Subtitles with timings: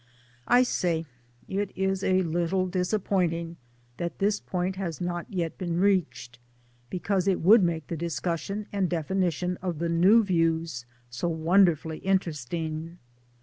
[0.47, 1.05] I say
[1.47, 3.57] it is a little disappointing
[3.97, 6.39] that this point has not yet been reached,
[6.89, 12.97] because it would make the discussion and definition of the new views so wonderfully interesting.